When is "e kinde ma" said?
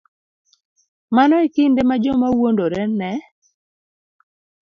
1.45-1.95